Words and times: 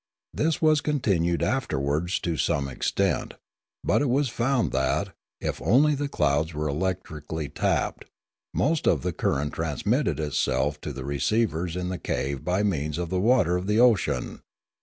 This 0.33 0.59
was 0.63 0.81
con 0.81 0.99
tinued 0.99 1.43
afterwards 1.43 2.19
to 2.21 2.35
some 2.35 2.67
extent; 2.67 3.35
but 3.83 4.01
it 4.01 4.09
was 4.09 4.29
found 4.29 4.71
that, 4.71 5.13
if 5.39 5.61
only 5.61 5.93
the 5.93 6.07
clouds 6.09 6.55
were 6.55 6.67
electrically 6.67 7.49
tapped, 7.49 8.05
most 8.51 8.87
of 8.87 9.03
the 9.03 9.13
current 9.13 9.53
transmitted 9.53 10.19
itself 10.19 10.81
to 10.81 10.91
the 10.91 11.05
receivers 11.05 11.75
in 11.75 11.89
the 11.89 11.99
cave 11.99 12.43
by 12.43 12.63
means 12.63 12.97
of 12.97 13.11
the 13.11 13.21
water 13.21 13.55
of 13.55 13.67
the 13.67 13.79
ocean. 13.79 14.41